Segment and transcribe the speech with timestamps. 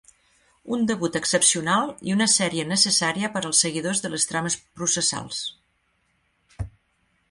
[0.77, 5.49] Un debut excepcional i una sèrie necessària per als seguidors de les trames processals.